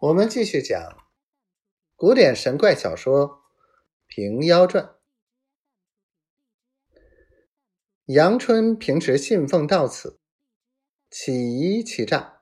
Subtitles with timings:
[0.00, 0.96] 我们继续讲
[1.94, 3.28] 古典神怪小说
[4.06, 4.84] 《平妖传》。
[8.06, 10.18] 阳春平时信奉到此，
[11.10, 12.40] 起疑起诈，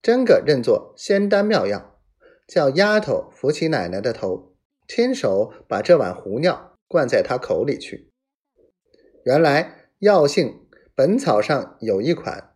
[0.00, 2.00] 真个认作仙丹妙药，
[2.46, 4.54] 叫丫头扶起奶奶的头，
[4.86, 8.12] 亲手把这碗糊尿灌在她口里去。
[9.24, 12.54] 原来药性《本草》上有一款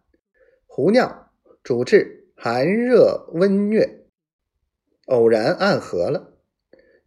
[0.69, 1.33] 糊尿，
[1.65, 2.28] 主治。
[2.41, 4.05] 寒热温虐，
[5.07, 6.39] 偶然暗合了，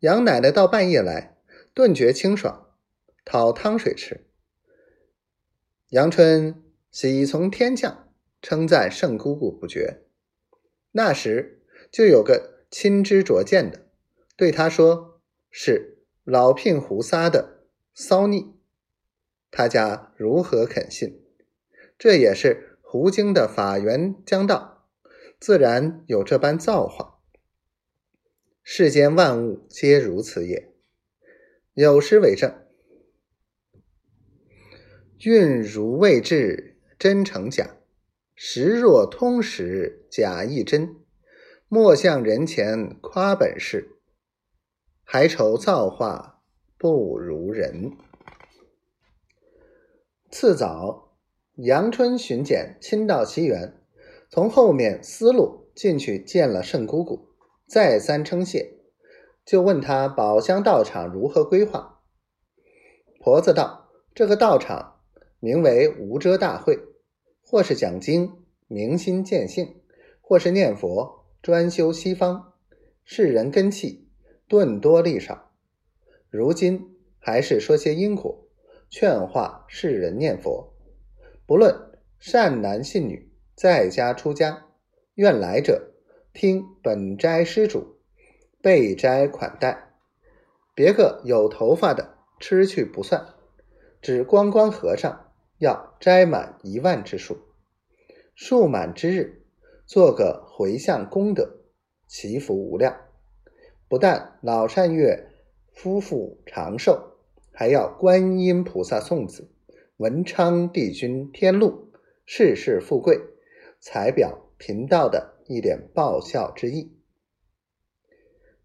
[0.02, 1.38] 杨奶奶到半夜来，
[1.74, 2.76] 顿觉清爽，
[3.24, 4.26] 讨汤水吃。
[5.92, 6.62] 杨春
[6.92, 8.10] 喜从天降，
[8.42, 10.02] 称赞圣姑姑不绝。
[10.92, 13.86] 那时就有个亲知拙见的，
[14.36, 17.62] 对他说是老聘胡撒的
[17.94, 18.58] 骚逆，
[19.50, 21.24] 他家如何肯信？
[21.98, 24.81] 这也是胡经的法源将到。
[25.42, 27.20] 自然有这般造化，
[28.62, 30.72] 世间万物皆如此也。
[31.74, 32.64] 有诗为证
[35.26, 37.78] ：“运如未至，真成假；
[38.36, 40.98] 时若通时，假亦真。
[41.68, 43.98] 莫向人前夸本事，
[45.04, 46.44] 还愁造化
[46.78, 47.98] 不如人。”
[50.30, 51.18] 次早，
[51.56, 53.81] 阳春巡检亲到西园。
[54.34, 57.28] 从后面思路进去见了圣姑姑，
[57.68, 58.78] 再三称谢，
[59.44, 62.00] 就问他宝香道场如何规划。
[63.20, 65.02] 婆子道：“这个道场
[65.42, 66.80] 名为无遮大会，
[67.44, 69.82] 或是讲经明心见性，
[70.22, 72.54] 或是念佛专修西方。
[73.04, 74.08] 世人根器
[74.48, 75.52] 顿多力少，
[76.30, 78.48] 如今还是说些因果，
[78.90, 80.74] 劝化世人念佛。
[81.46, 81.76] 不论
[82.18, 83.28] 善男信女。”
[83.62, 84.66] 在家出家，
[85.14, 85.92] 愿来者
[86.34, 87.98] 听本斋施主
[88.60, 89.92] 备斋款待，
[90.74, 93.24] 别个有头发的吃去不算，
[94.02, 97.38] 只光光和尚要斋满一万之数，
[98.34, 99.44] 数满之日
[99.86, 101.60] 做个回向功德，
[102.08, 103.00] 祈福无量。
[103.88, 105.30] 不但老善月
[105.72, 107.12] 夫妇长寿，
[107.52, 109.52] 还要观音菩萨送子，
[109.98, 111.92] 文昌帝君天禄，
[112.26, 113.22] 世世富贵。
[113.82, 116.98] 才表贫道的一点报效之意。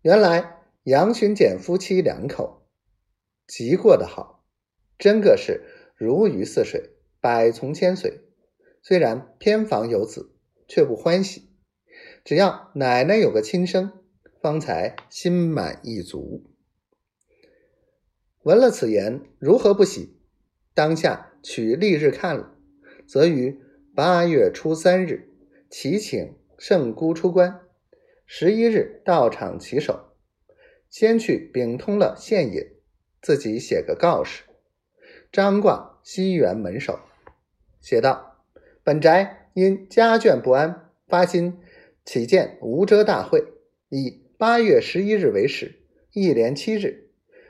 [0.03, 2.69] 原来杨巡检夫妻两口
[3.47, 4.45] 极过得好，
[4.99, 5.65] 真个是
[5.97, 6.91] 如鱼似水，
[7.21, 8.21] 百从千随。
[8.83, 10.37] 虽然偏房有子，
[10.69, 11.51] 却不欢喜。
[12.23, 14.05] 只要奶奶有个亲生，
[14.41, 16.45] 方才心满意足。
[18.43, 20.21] 闻了此言，如何不喜？
[20.73, 22.55] 当下取历日看了，
[23.09, 23.66] 则于。
[23.97, 25.31] 八月初三日，
[25.71, 27.63] 祈请圣姑出关。
[28.27, 30.13] 十一日到场起手，
[30.91, 32.63] 先去禀通了县尹，
[33.23, 34.43] 自己写个告示，
[35.33, 37.01] 张挂西园门首，
[37.81, 38.45] 写道
[38.85, 41.59] ：“本宅因家眷不安，发心
[42.05, 43.43] 起见无遮大会，
[43.89, 45.75] 以八月十一日为始，
[46.13, 47.09] 一连七日，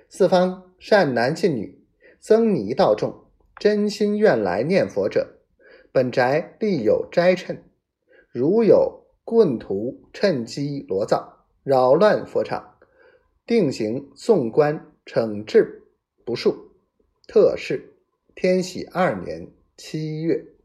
[0.08, 1.84] 四方善男信女、
[2.20, 3.24] 僧尼道众，
[3.58, 5.32] 真心愿来念佛者。”
[5.96, 7.56] 本宅立有斋称，
[8.30, 12.76] 如有棍徒趁机罗造，扰乱佛场，
[13.46, 15.84] 定行送官惩治
[16.22, 16.54] 不恕。
[17.26, 17.94] 特事
[18.34, 20.55] 天禧二年七月。